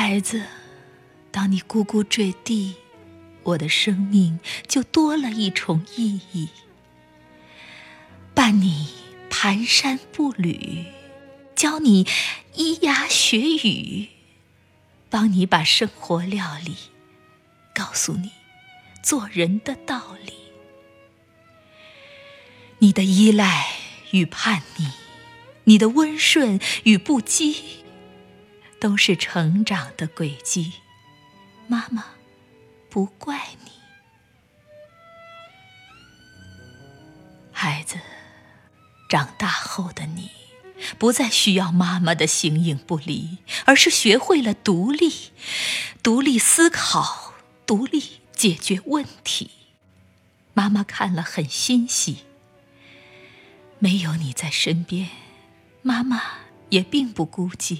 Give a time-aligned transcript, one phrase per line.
[0.00, 0.44] 孩子，
[1.32, 2.76] 当你咕咕坠地，
[3.42, 4.38] 我的生命
[4.68, 6.50] 就多了一重意义。
[8.32, 8.90] 伴你
[9.28, 10.84] 蹒跚步履，
[11.56, 12.06] 教你
[12.54, 14.10] 咿呀学语，
[15.10, 16.76] 帮你把生活料理，
[17.74, 18.30] 告诉你
[19.02, 20.32] 做人的道理。
[22.78, 23.66] 你的依赖
[24.12, 24.92] 与叛逆，
[25.64, 27.56] 你的温顺与不羁，
[28.80, 30.74] 都是成长的轨迹。
[31.66, 32.04] 妈妈
[32.88, 33.70] 不怪你，
[37.52, 37.98] 孩子。
[39.08, 40.30] 长大后的你，
[40.98, 45.32] 不再需要妈妈的形影不离，而是学会了独立，
[46.02, 47.32] 独立思考，
[47.66, 49.50] 独立解决问题。
[50.52, 52.18] 妈妈看了很欣喜。
[53.78, 55.08] 没有你在身边，
[55.80, 56.20] 妈妈
[56.68, 57.78] 也并不孤寂，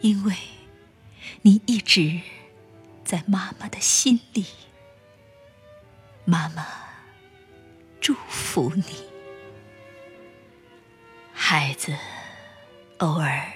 [0.00, 0.34] 因为
[1.42, 2.20] 你一直
[3.04, 4.46] 在妈妈的心里。
[6.24, 6.66] 妈妈
[8.00, 8.84] 祝福你。
[11.32, 11.96] 孩子，
[12.98, 13.52] 偶尔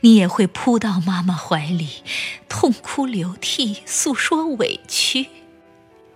[0.00, 2.02] 你也会扑到妈妈怀里，
[2.48, 5.28] 痛哭流涕，诉说委屈，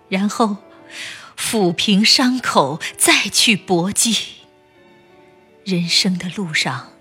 [0.09, 0.59] 然后
[1.39, 4.17] 抚平伤口，再去搏击。
[5.65, 6.93] 人生的路上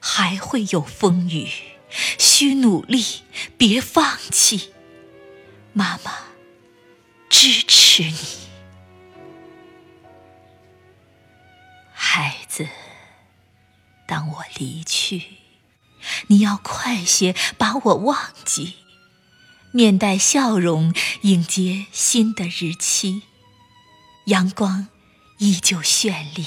[0.00, 1.48] 还会有风雨，
[2.18, 3.04] 需努力，
[3.56, 4.72] 别放弃。
[5.72, 6.12] 妈妈
[7.28, 8.16] 支持你，
[11.92, 12.68] 孩子。
[14.06, 15.22] 当我离去，
[16.26, 18.74] 你要快些把我忘记，
[19.70, 23.22] 面带笑容迎接新的日期。
[24.26, 24.88] 阳光
[25.38, 26.46] 依旧绚丽，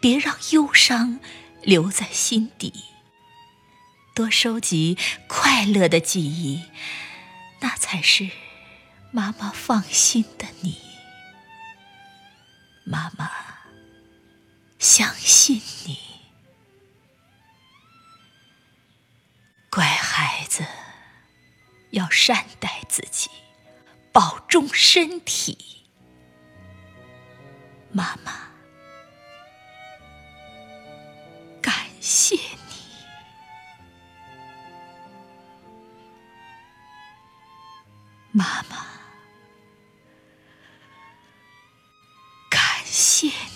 [0.00, 1.20] 别让忧伤
[1.62, 2.72] 留在心底。
[4.14, 6.66] 多收集快乐的记忆，
[7.58, 8.30] 那才是
[9.10, 10.80] 妈妈放心的你。
[12.84, 13.28] 妈妈
[14.78, 15.98] 相信你。
[19.68, 20.64] 乖孩子，
[21.90, 23.28] 要善待自己，
[24.12, 25.88] 保重身体。
[27.90, 28.50] 妈妈，
[31.60, 32.38] 感谢，
[38.36, 38.84] 妈妈
[42.50, 43.53] 感谢你。